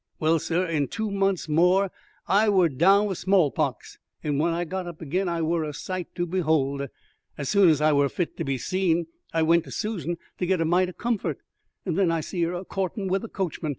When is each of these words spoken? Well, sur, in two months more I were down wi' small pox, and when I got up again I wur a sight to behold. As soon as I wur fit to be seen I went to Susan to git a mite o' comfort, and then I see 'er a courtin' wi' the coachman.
Well, 0.19 0.39
sur, 0.39 0.65
in 0.65 0.87
two 0.87 1.11
months 1.11 1.47
more 1.47 1.91
I 2.27 2.49
were 2.49 2.69
down 2.69 3.05
wi' 3.05 3.13
small 3.13 3.51
pox, 3.51 3.99
and 4.23 4.39
when 4.39 4.51
I 4.51 4.65
got 4.65 4.87
up 4.87 4.99
again 4.99 5.29
I 5.29 5.43
wur 5.43 5.63
a 5.63 5.75
sight 5.75 6.07
to 6.15 6.25
behold. 6.25 6.87
As 7.37 7.49
soon 7.49 7.69
as 7.69 7.81
I 7.81 7.93
wur 7.93 8.09
fit 8.09 8.35
to 8.37 8.43
be 8.43 8.57
seen 8.57 9.05
I 9.31 9.43
went 9.43 9.63
to 9.65 9.71
Susan 9.71 10.17
to 10.39 10.47
git 10.47 10.59
a 10.59 10.65
mite 10.65 10.89
o' 10.89 10.93
comfort, 10.93 11.37
and 11.85 11.99
then 11.99 12.09
I 12.09 12.21
see 12.21 12.43
'er 12.43 12.53
a 12.53 12.65
courtin' 12.65 13.09
wi' 13.09 13.19
the 13.19 13.29
coachman. 13.29 13.69